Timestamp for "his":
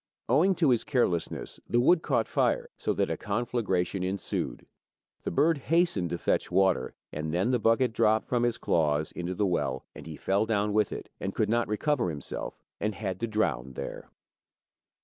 0.71-0.83, 8.41-8.57